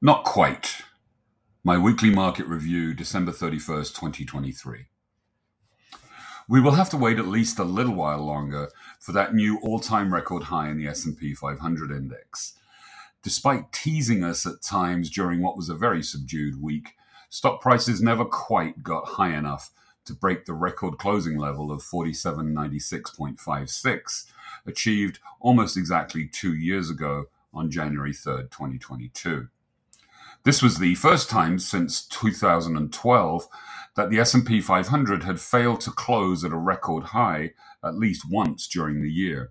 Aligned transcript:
Not 0.00 0.22
quite. 0.22 0.82
My 1.64 1.76
weekly 1.76 2.10
market 2.10 2.46
review, 2.46 2.94
December 2.94 3.32
31st, 3.32 3.96
2023. 3.96 4.86
We 6.48 6.60
will 6.60 6.76
have 6.76 6.88
to 6.90 6.96
wait 6.96 7.18
at 7.18 7.26
least 7.26 7.58
a 7.58 7.64
little 7.64 7.96
while 7.96 8.24
longer 8.24 8.68
for 9.00 9.10
that 9.10 9.34
new 9.34 9.58
all-time 9.58 10.14
record 10.14 10.44
high 10.44 10.68
in 10.68 10.78
the 10.78 10.86
S&P 10.86 11.34
500 11.34 11.90
index. 11.90 12.54
Despite 13.24 13.72
teasing 13.72 14.22
us 14.22 14.46
at 14.46 14.62
times 14.62 15.10
during 15.10 15.42
what 15.42 15.56
was 15.56 15.68
a 15.68 15.74
very 15.74 16.04
subdued 16.04 16.62
week, 16.62 16.90
stock 17.28 17.60
prices 17.60 18.00
never 18.00 18.24
quite 18.24 18.84
got 18.84 19.08
high 19.08 19.36
enough 19.36 19.72
to 20.04 20.14
break 20.14 20.44
the 20.44 20.54
record 20.54 20.98
closing 20.98 21.36
level 21.36 21.72
of 21.72 21.82
4796.56 21.82 24.26
achieved 24.64 25.18
almost 25.40 25.76
exactly 25.76 26.28
2 26.28 26.54
years 26.54 26.88
ago 26.88 27.24
on 27.52 27.68
January 27.68 28.12
3rd, 28.12 28.52
2022. 28.52 29.48
This 30.44 30.62
was 30.62 30.78
the 30.78 30.94
first 30.94 31.28
time 31.28 31.58
since 31.58 32.06
2012 32.06 33.48
that 33.96 34.10
the 34.10 34.20
S&P 34.20 34.60
500 34.60 35.24
had 35.24 35.40
failed 35.40 35.80
to 35.82 35.90
close 35.90 36.44
at 36.44 36.52
a 36.52 36.56
record 36.56 37.04
high 37.06 37.52
at 37.82 37.96
least 37.96 38.24
once 38.30 38.68
during 38.68 39.02
the 39.02 39.12
year. 39.12 39.50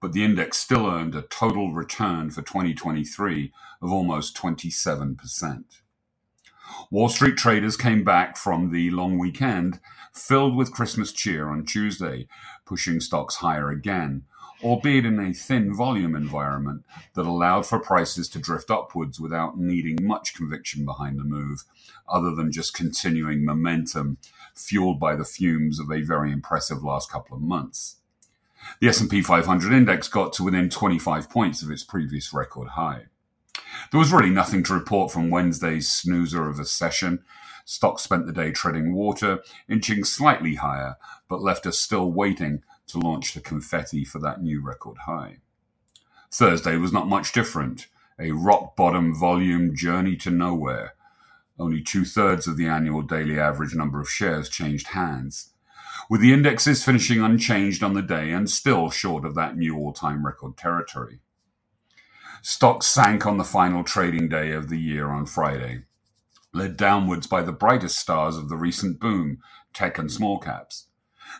But 0.00 0.12
the 0.12 0.24
index 0.24 0.58
still 0.58 0.86
earned 0.86 1.14
a 1.14 1.22
total 1.22 1.72
return 1.72 2.30
for 2.30 2.42
2023 2.42 3.52
of 3.82 3.92
almost 3.92 4.36
27%. 4.36 5.64
Wall 6.90 7.08
Street 7.08 7.36
traders 7.36 7.76
came 7.76 8.04
back 8.04 8.36
from 8.36 8.70
the 8.70 8.90
long 8.90 9.18
weekend 9.18 9.80
filled 10.12 10.56
with 10.56 10.72
Christmas 10.72 11.12
cheer 11.12 11.48
on 11.48 11.64
Tuesday, 11.64 12.26
pushing 12.64 13.00
stocks 13.00 13.36
higher 13.36 13.70
again, 13.70 14.24
albeit 14.62 15.06
in 15.06 15.18
a 15.18 15.32
thin 15.32 15.74
volume 15.74 16.14
environment 16.14 16.84
that 17.14 17.26
allowed 17.26 17.66
for 17.66 17.78
prices 17.78 18.28
to 18.28 18.38
drift 18.38 18.70
upwards 18.70 19.18
without 19.20 19.58
needing 19.58 19.98
much 20.02 20.34
conviction 20.34 20.84
behind 20.84 21.18
the 21.18 21.24
move, 21.24 21.64
other 22.08 22.34
than 22.34 22.52
just 22.52 22.74
continuing 22.74 23.44
momentum 23.44 24.18
fueled 24.54 25.00
by 25.00 25.16
the 25.16 25.24
fumes 25.24 25.78
of 25.80 25.90
a 25.90 26.02
very 26.02 26.30
impressive 26.30 26.82
last 26.82 27.10
couple 27.10 27.36
of 27.36 27.42
months. 27.42 27.96
The 28.80 28.88
S&P 28.88 29.22
500 29.22 29.72
index 29.72 30.08
got 30.08 30.32
to 30.34 30.44
within 30.44 30.68
25 30.68 31.30
points 31.30 31.62
of 31.62 31.70
its 31.70 31.82
previous 31.82 32.34
record 32.34 32.68
high. 32.70 33.04
There 33.90 34.00
was 34.00 34.12
really 34.12 34.30
nothing 34.30 34.62
to 34.64 34.74
report 34.74 35.10
from 35.10 35.30
Wednesday's 35.30 35.88
snoozer 35.88 36.48
of 36.48 36.58
a 36.58 36.64
session. 36.64 37.24
Stocks 37.70 38.02
spent 38.02 38.26
the 38.26 38.32
day 38.32 38.50
treading 38.50 38.94
water, 38.94 39.44
inching 39.68 40.02
slightly 40.02 40.56
higher, 40.56 40.96
but 41.28 41.40
left 41.40 41.66
us 41.66 41.78
still 41.78 42.10
waiting 42.10 42.64
to 42.88 42.98
launch 42.98 43.32
the 43.32 43.40
confetti 43.40 44.04
for 44.04 44.18
that 44.18 44.42
new 44.42 44.60
record 44.60 44.98
high. 45.06 45.36
Thursday 46.32 46.76
was 46.76 46.92
not 46.92 47.06
much 47.06 47.30
different, 47.30 47.86
a 48.18 48.32
rock 48.32 48.74
bottom 48.74 49.14
volume 49.14 49.72
journey 49.72 50.16
to 50.16 50.30
nowhere. 50.30 50.94
Only 51.60 51.80
two 51.80 52.04
thirds 52.04 52.48
of 52.48 52.56
the 52.56 52.66
annual 52.66 53.02
daily 53.02 53.38
average 53.38 53.76
number 53.76 54.00
of 54.00 54.10
shares 54.10 54.48
changed 54.48 54.88
hands, 54.88 55.50
with 56.10 56.20
the 56.20 56.32
indexes 56.32 56.84
finishing 56.84 57.22
unchanged 57.22 57.84
on 57.84 57.94
the 57.94 58.02
day 58.02 58.32
and 58.32 58.50
still 58.50 58.90
short 58.90 59.24
of 59.24 59.36
that 59.36 59.56
new 59.56 59.76
all 59.76 59.92
time 59.92 60.26
record 60.26 60.56
territory. 60.56 61.20
Stocks 62.42 62.86
sank 62.86 63.26
on 63.26 63.38
the 63.38 63.44
final 63.44 63.84
trading 63.84 64.28
day 64.28 64.50
of 64.50 64.70
the 64.70 64.78
year 64.78 65.10
on 65.10 65.24
Friday, 65.24 65.84
led 66.52 66.76
downwards 66.76 67.26
by 67.26 67.42
the 67.42 67.52
brightest 67.52 67.98
stars 67.98 68.36
of 68.36 68.48
the 68.48 68.56
recent 68.56 68.98
boom, 68.98 69.38
tech 69.72 69.98
and 69.98 70.10
small 70.10 70.38
caps. 70.38 70.86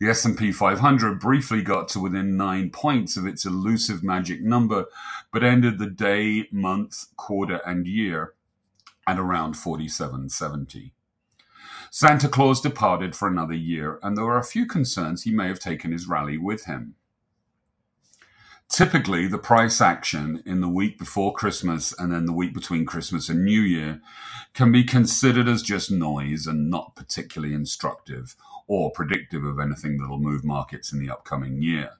The 0.00 0.08
S&P 0.08 0.50
500 0.50 1.20
briefly 1.20 1.62
got 1.62 1.88
to 1.88 2.00
within 2.00 2.36
9 2.36 2.70
points 2.70 3.16
of 3.16 3.26
its 3.26 3.44
elusive 3.44 4.02
magic 4.02 4.42
number, 4.42 4.86
but 5.30 5.44
ended 5.44 5.78
the 5.78 5.90
day, 5.90 6.48
month, 6.50 7.06
quarter 7.16 7.60
and 7.66 7.86
year 7.86 8.34
at 9.06 9.18
around 9.18 9.54
4770. 9.54 10.94
Santa 11.90 12.28
Claus 12.28 12.60
departed 12.60 13.14
for 13.14 13.28
another 13.28 13.54
year, 13.54 14.00
and 14.02 14.16
there 14.16 14.24
were 14.24 14.38
a 14.38 14.42
few 14.42 14.66
concerns 14.66 15.22
he 15.22 15.30
may 15.30 15.48
have 15.48 15.60
taken 15.60 15.92
his 15.92 16.08
rally 16.08 16.38
with 16.38 16.64
him. 16.64 16.94
Typically, 18.68 19.28
the 19.28 19.38
price 19.38 19.80
action 19.80 20.42
in 20.44 20.60
the 20.60 20.68
week 20.68 20.98
before 20.98 21.32
Christmas 21.32 21.94
and 21.98 22.12
then 22.12 22.26
the 22.26 22.32
week 22.32 22.52
between 22.52 22.84
Christmas 22.84 23.28
and 23.28 23.44
New 23.44 23.60
Year 23.60 24.00
can 24.52 24.72
be 24.72 24.82
considered 24.82 25.46
as 25.48 25.62
just 25.62 25.90
noise 25.90 26.46
and 26.46 26.70
not 26.70 26.96
particularly 26.96 27.54
instructive 27.54 28.34
or 28.66 28.90
predictive 28.90 29.44
of 29.44 29.60
anything 29.60 29.98
that'll 29.98 30.18
move 30.18 30.44
markets 30.44 30.92
in 30.92 30.98
the 30.98 31.10
upcoming 31.12 31.62
year. 31.62 31.90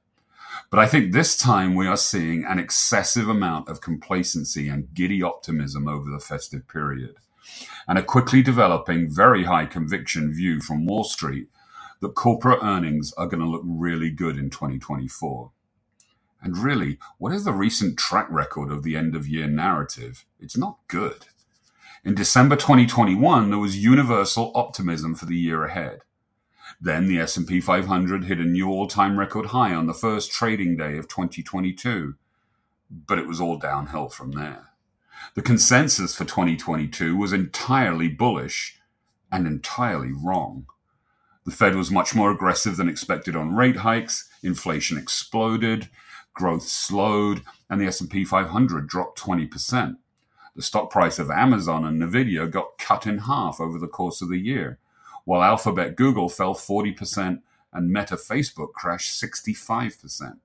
But 0.70 0.80
I 0.80 0.86
think 0.86 1.12
this 1.12 1.36
time 1.36 1.74
we 1.74 1.86
are 1.86 1.96
seeing 1.96 2.44
an 2.44 2.58
excessive 2.58 3.28
amount 3.28 3.68
of 3.68 3.80
complacency 3.80 4.68
and 4.68 4.92
giddy 4.94 5.22
optimism 5.22 5.88
over 5.88 6.10
the 6.10 6.20
festive 6.20 6.66
period, 6.68 7.16
and 7.86 7.98
a 7.98 8.02
quickly 8.02 8.42
developing, 8.42 9.08
very 9.08 9.44
high 9.44 9.66
conviction 9.66 10.32
view 10.32 10.60
from 10.60 10.86
Wall 10.86 11.04
Street 11.04 11.48
that 12.00 12.14
corporate 12.14 12.62
earnings 12.62 13.12
are 13.14 13.26
going 13.26 13.40
to 13.40 13.48
look 13.48 13.62
really 13.64 14.10
good 14.10 14.38
in 14.38 14.50
2024. 14.50 15.50
And 16.44 16.58
really, 16.58 16.98
what 17.16 17.32
is 17.32 17.44
the 17.44 17.54
recent 17.54 17.98
track 17.98 18.26
record 18.28 18.70
of 18.70 18.82
the 18.82 18.96
end 18.96 19.16
of 19.16 19.26
year 19.26 19.46
narrative? 19.46 20.26
It's 20.38 20.58
not 20.58 20.76
good. 20.88 21.24
In 22.04 22.14
December 22.14 22.54
2021, 22.54 23.48
there 23.48 23.58
was 23.58 23.82
universal 23.82 24.52
optimism 24.54 25.14
for 25.14 25.24
the 25.24 25.38
year 25.38 25.64
ahead. 25.64 26.02
Then 26.78 27.08
the 27.08 27.18
S&P 27.18 27.62
500 27.62 28.24
hit 28.24 28.38
a 28.40 28.44
new 28.44 28.68
all-time 28.68 29.18
record 29.18 29.46
high 29.46 29.74
on 29.74 29.86
the 29.86 29.94
first 29.94 30.30
trading 30.30 30.76
day 30.76 30.98
of 30.98 31.08
2022, 31.08 32.14
but 32.90 33.18
it 33.18 33.26
was 33.26 33.40
all 33.40 33.56
downhill 33.56 34.10
from 34.10 34.32
there. 34.32 34.66
The 35.34 35.42
consensus 35.42 36.14
for 36.14 36.26
2022 36.26 37.16
was 37.16 37.32
entirely 37.32 38.08
bullish 38.08 38.78
and 39.32 39.46
entirely 39.46 40.12
wrong. 40.12 40.66
The 41.46 41.52
Fed 41.52 41.74
was 41.74 41.90
much 41.90 42.14
more 42.14 42.30
aggressive 42.30 42.76
than 42.76 42.88
expected 42.88 43.34
on 43.34 43.54
rate 43.54 43.76
hikes, 43.76 44.28
inflation 44.42 44.98
exploded, 44.98 45.88
growth 46.34 46.64
slowed, 46.64 47.42
and 47.70 47.80
the 47.80 47.86
S&P 47.86 48.24
500 48.24 48.86
dropped 48.86 49.18
20%. 49.18 49.96
The 50.56 50.62
stock 50.62 50.90
price 50.90 51.18
of 51.18 51.30
Amazon 51.30 51.84
and 51.84 52.00
Nvidia 52.00 52.50
got 52.50 52.78
cut 52.78 53.06
in 53.06 53.18
half 53.18 53.60
over 53.60 53.78
the 53.78 53.88
course 53.88 54.20
of 54.20 54.28
the 54.28 54.38
year, 54.38 54.78
while 55.24 55.42
Alphabet 55.42 55.96
Google 55.96 56.28
fell 56.28 56.54
40% 56.54 57.40
and 57.72 57.92
Meta 57.92 58.16
Facebook 58.16 58.72
crashed 58.72 59.20
65%. 59.20 60.38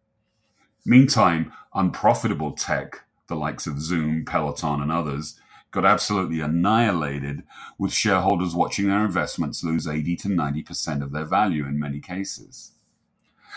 Meantime, 0.85 1.51
unprofitable 1.73 2.53
tech, 2.53 3.01
the 3.27 3.35
likes 3.35 3.67
of 3.67 3.79
Zoom, 3.79 4.25
Peloton, 4.25 4.81
and 4.81 4.91
others, 4.91 5.39
got 5.71 5.85
absolutely 5.85 6.41
annihilated, 6.41 7.43
with 7.77 7.93
shareholders 7.93 8.55
watching 8.55 8.87
their 8.87 9.05
investments 9.05 9.63
lose 9.63 9.87
80 9.87 10.15
to 10.15 10.27
90% 10.29 11.03
of 11.03 11.11
their 11.11 11.25
value 11.25 11.65
in 11.65 11.79
many 11.79 11.99
cases. 11.99 12.71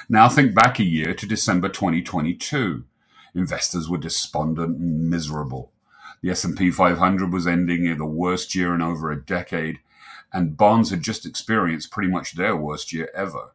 Now 0.08 0.28
think 0.28 0.54
back 0.54 0.78
a 0.78 0.84
year 0.84 1.14
to 1.14 1.26
December 1.26 1.68
2022. 1.68 2.84
Investors 3.34 3.88
were 3.88 3.98
despondent 3.98 4.78
and 4.78 5.08
miserable. 5.08 5.72
The 6.22 6.30
S&P 6.30 6.70
500 6.70 7.32
was 7.32 7.46
ending 7.46 7.96
the 7.96 8.04
worst 8.04 8.54
year 8.54 8.74
in 8.74 8.82
over 8.82 9.10
a 9.10 9.20
decade, 9.20 9.78
and 10.32 10.56
bonds 10.56 10.90
had 10.90 11.02
just 11.02 11.24
experienced 11.24 11.90
pretty 11.90 12.10
much 12.10 12.34
their 12.34 12.56
worst 12.56 12.92
year 12.92 13.10
ever. 13.14 13.52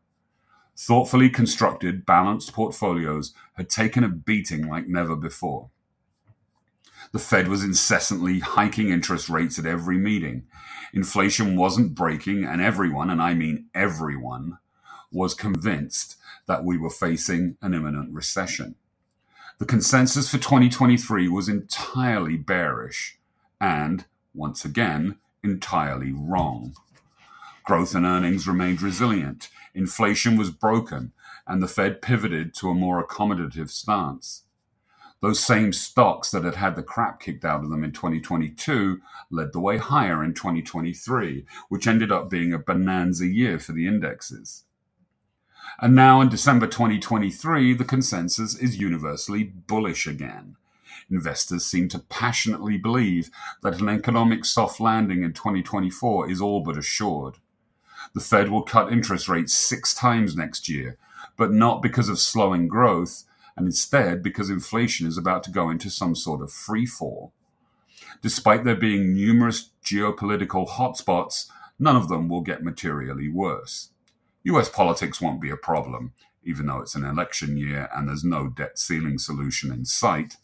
Thoughtfully 0.76 1.30
constructed, 1.30 2.06
balanced 2.06 2.54
portfolios 2.54 3.34
had 3.54 3.70
taken 3.70 4.04
a 4.04 4.10
beating 4.10 4.68
like 4.68 4.88
never 4.88 5.16
before. 5.16 5.70
The 7.12 7.20
Fed 7.20 7.48
was 7.48 7.64
incessantly 7.64 8.40
hiking 8.40 8.90
interest 8.90 9.30
rates 9.30 9.58
at 9.58 9.66
every 9.66 9.98
meeting. 9.98 10.44
Inflation 10.94 11.56
wasn't 11.56 11.96
breaking, 11.96 12.44
and 12.44 12.62
everyone, 12.62 13.10
and 13.10 13.22
I 13.22 13.34
mean 13.34 13.68
everyone, 13.74 14.60
was 15.12 15.34
convinced 15.34 16.18
that 16.48 16.64
we 16.64 16.78
were 16.78 16.90
facing 16.90 17.58
an 17.62 17.74
imminent 17.74 18.14
recession. 18.14 18.76
The 19.60 19.66
consensus 19.66 20.30
for 20.30 20.38
2023 20.38 21.28
was 21.30 21.50
entirely 21.50 22.38
bearish 22.38 23.18
and, 23.60 24.06
once 24.34 24.64
again, 24.64 25.18
entirely 25.44 26.12
wrong. 26.12 26.76
Growth 27.66 27.96
and 27.96 28.06
earnings 28.06 28.48
remained 28.48 28.82
resilient, 28.82 29.50
inflation 29.74 30.38
was 30.38 30.52
broken, 30.52 31.12
and 31.48 31.62
the 31.62 31.68
Fed 31.68 32.02
pivoted 32.02 32.54
to 32.56 32.70
a 32.70 32.76
more 32.76 33.06
accommodative 33.06 33.70
stance. 33.70 34.44
Those 35.22 35.40
same 35.40 35.74
stocks 35.74 36.30
that 36.32 36.44
had 36.44 36.56
had 36.56 36.76
the 36.76 36.84
crap 36.84 37.20
kicked 37.20 37.44
out 37.44 37.64
of 37.64 37.72
them 37.72 37.84
in 37.84 37.92
2022 37.92 39.02
led 39.32 39.52
the 39.52 39.60
way 39.60 39.78
higher 39.78 40.24
in 40.24 40.36
2023, 40.36 41.46
which 41.70 41.88
ended 41.88 42.12
up 42.12 42.30
being 42.30 42.54
a 42.54 42.60
bonanza 42.60 43.26
year 43.26 43.58
for 43.58 43.72
the 43.72 43.88
indexes. 43.88 44.64
And 45.80 45.94
now 45.94 46.22
in 46.22 46.30
December 46.30 46.66
2023, 46.66 47.74
the 47.74 47.86
consensus 47.86 48.56
is 48.56 48.80
universally 48.80 49.44
bullish 49.44 50.08
again. 50.08 50.56
Investors 51.10 51.66
seem 51.66 51.88
to 51.90 52.00
passionately 52.00 52.78
believe 52.78 53.30
that 53.62 53.80
an 53.80 53.88
economic 53.88 54.44
soft 54.44 54.80
landing 54.80 55.22
in 55.22 55.34
2024 55.34 56.32
is 56.32 56.42
all 56.42 56.62
but 56.62 56.78
assured. 56.78 57.36
The 58.16 58.22
Fed 58.22 58.50
will 58.50 58.64
cut 58.64 58.92
interest 58.92 59.30
rates 59.30 59.54
six 59.54 59.94
times 59.94 60.36
next 60.36 60.68
year, 60.68 60.98
but 61.38 61.52
not 61.52 61.84
because 61.84 62.10
of 62.10 62.18
slowing 62.20 62.68
growth, 62.68 63.26
and 63.56 63.68
instead 63.68 64.24
because 64.24 64.50
inflation 64.50 65.08
is 65.08 65.18
about 65.18 65.44
to 65.44 65.52
go 65.52 65.70
into 65.70 65.90
some 65.90 66.16
sort 66.16 66.42
of 66.42 66.52
free 66.52 66.88
fall. 66.88 67.34
Despite 68.22 68.64
there 68.64 68.76
being 68.76 69.14
numerous 69.14 69.70
geopolitical 69.86 70.68
hotspots, 70.68 71.50
none 71.78 71.96
of 71.96 72.10
them 72.10 72.30
will 72.30 72.42
get 72.42 72.64
materially 72.64 73.30
worse. 73.30 73.90
US 74.48 74.70
politics 74.70 75.20
won't 75.20 75.42
be 75.42 75.50
a 75.50 75.58
problem, 75.58 76.14
even 76.44 76.68
though 76.68 76.80
it's 76.80 76.96
an 76.96 77.04
election 77.04 77.58
year 77.58 77.90
and 77.94 78.08
there's 78.08 78.24
no 78.24 78.48
debt 78.48 78.80
ceiling 78.80 79.18
solution 79.18 79.72
in 79.72 79.86
sight. 79.86 80.38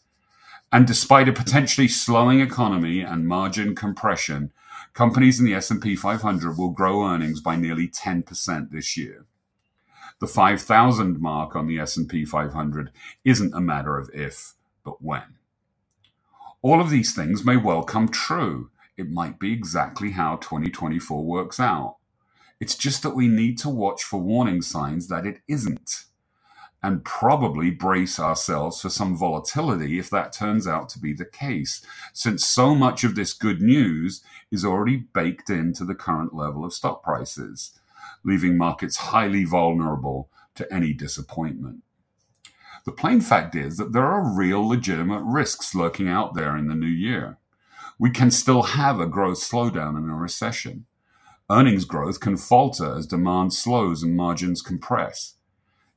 And 0.70 0.86
despite 0.86 1.28
a 1.28 1.32
potentially 1.32 1.88
slowing 1.88 2.40
economy 2.40 3.00
and 3.00 3.26
margin 3.26 3.74
compression, 3.74 4.52
companies 4.92 5.38
in 5.38 5.46
the 5.46 5.54
S&P 5.54 5.96
500 5.96 6.58
will 6.58 6.70
grow 6.70 7.06
earnings 7.06 7.40
by 7.40 7.56
nearly 7.56 7.88
10% 7.88 8.70
this 8.70 8.96
year. 8.96 9.24
The 10.20 10.26
5000 10.26 11.20
mark 11.20 11.56
on 11.56 11.66
the 11.66 11.78
S&P 11.78 12.24
500 12.24 12.90
isn't 13.24 13.54
a 13.54 13.60
matter 13.60 13.98
of 13.98 14.10
if, 14.12 14.54
but 14.84 15.02
when. 15.02 15.38
All 16.60 16.80
of 16.80 16.90
these 16.90 17.14
things 17.14 17.44
may 17.44 17.56
well 17.56 17.82
come 17.82 18.08
true. 18.08 18.70
It 18.96 19.10
might 19.10 19.38
be 19.38 19.52
exactly 19.52 20.12
how 20.12 20.36
2024 20.36 21.24
works 21.24 21.58
out. 21.58 21.96
It's 22.60 22.76
just 22.76 23.02
that 23.02 23.16
we 23.16 23.28
need 23.28 23.58
to 23.58 23.68
watch 23.68 24.02
for 24.02 24.20
warning 24.20 24.62
signs 24.62 25.08
that 25.08 25.26
it 25.26 25.40
isn't 25.48 26.04
and 26.84 27.02
probably 27.02 27.70
brace 27.70 28.20
ourselves 28.20 28.82
for 28.82 28.90
some 28.90 29.16
volatility 29.16 29.98
if 29.98 30.10
that 30.10 30.34
turns 30.34 30.68
out 30.68 30.86
to 30.86 30.98
be 30.98 31.14
the 31.14 31.24
case, 31.24 31.84
since 32.12 32.44
so 32.44 32.74
much 32.74 33.04
of 33.04 33.14
this 33.14 33.32
good 33.32 33.62
news 33.62 34.22
is 34.50 34.66
already 34.66 34.96
baked 34.96 35.48
into 35.48 35.82
the 35.82 35.94
current 35.94 36.34
level 36.34 36.62
of 36.62 36.74
stock 36.74 37.02
prices, 37.02 37.72
leaving 38.22 38.58
markets 38.58 38.96
highly 38.96 39.44
vulnerable 39.44 40.28
to 40.54 40.70
any 40.70 40.92
disappointment. 40.92 41.82
The 42.84 42.92
plain 42.92 43.22
fact 43.22 43.54
is 43.54 43.78
that 43.78 43.94
there 43.94 44.04
are 44.04 44.36
real 44.36 44.66
legitimate 44.68 45.22
risks 45.22 45.74
lurking 45.74 46.08
out 46.08 46.34
there 46.34 46.54
in 46.54 46.68
the 46.68 46.74
new 46.74 46.86
year. 46.86 47.38
We 47.98 48.10
can 48.10 48.30
still 48.30 48.62
have 48.62 49.00
a 49.00 49.06
growth 49.06 49.38
slowdown 49.38 49.96
and 49.96 50.10
a 50.10 50.14
recession. 50.14 50.84
Earnings 51.50 51.84
growth 51.84 52.20
can 52.20 52.36
falter 52.36 52.96
as 52.96 53.06
demand 53.06 53.52
slows 53.52 54.02
and 54.02 54.16
margins 54.16 54.62
compress 54.62 55.34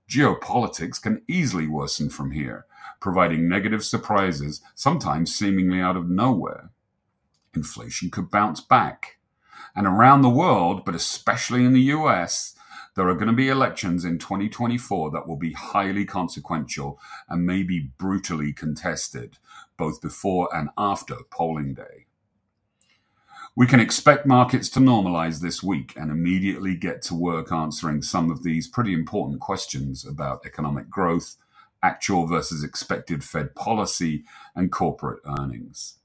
Geopolitics 0.09 1.01
can 1.01 1.21
easily 1.27 1.67
worsen 1.67 2.09
from 2.09 2.31
here, 2.31 2.65
providing 3.01 3.49
negative 3.49 3.83
surprises, 3.83 4.61
sometimes 4.73 5.35
seemingly 5.35 5.81
out 5.81 5.97
of 5.97 6.09
nowhere. 6.09 6.69
Inflation 7.53 8.09
could 8.09 8.31
bounce 8.31 8.61
back. 8.61 9.17
And 9.75 9.85
around 9.85 10.21
the 10.21 10.29
world, 10.29 10.85
but 10.85 10.95
especially 10.95 11.65
in 11.65 11.73
the 11.73 11.91
US, 11.93 12.55
there 12.95 13.09
are 13.09 13.15
going 13.15 13.27
to 13.27 13.33
be 13.33 13.49
elections 13.49 14.05
in 14.05 14.17
2024 14.17 15.11
that 15.11 15.27
will 15.27 15.35
be 15.35 15.51
highly 15.51 16.05
consequential 16.05 16.99
and 17.27 17.45
may 17.45 17.61
be 17.61 17.91
brutally 17.97 18.53
contested, 18.53 19.37
both 19.77 20.01
before 20.01 20.49
and 20.55 20.69
after 20.77 21.17
polling 21.29 21.73
day. 21.73 22.05
We 23.57 23.65
can 23.65 23.79
expect 23.79 24.27
markets 24.27 24.69
to 24.69 24.79
normalize 24.79 25.41
this 25.41 25.63
week 25.63 25.93
and 25.95 26.11
immediately 26.11 26.75
get 26.75 27.01
to 27.05 27.15
work 27.15 27.51
answering 27.51 28.03
some 28.03 28.29
of 28.29 28.43
these 28.43 28.67
pretty 28.67 28.93
important 28.93 29.39
questions 29.39 30.05
about 30.05 30.45
economic 30.45 30.91
growth, 30.91 31.37
actual 31.81 32.27
versus 32.27 32.63
expected 32.63 33.23
Fed 33.23 33.55
policy, 33.55 34.25
and 34.55 34.71
corporate 34.71 35.21
earnings. 35.25 35.95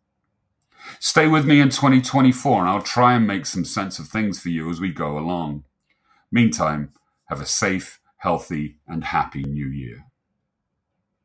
Stay 0.98 1.28
with 1.28 1.44
me 1.44 1.60
in 1.60 1.68
2024 1.68 2.60
and 2.60 2.70
I'll 2.70 2.80
try 2.80 3.12
and 3.12 3.26
make 3.26 3.44
some 3.44 3.66
sense 3.66 3.98
of 3.98 4.08
things 4.08 4.40
for 4.40 4.48
you 4.48 4.70
as 4.70 4.80
we 4.80 4.90
go 4.90 5.18
along. 5.18 5.64
Meantime, 6.30 6.88
have 7.26 7.42
a 7.42 7.46
safe, 7.46 8.00
healthy, 8.16 8.78
and 8.88 9.04
happy 9.04 9.42
new 9.42 9.68
year. 9.68 10.06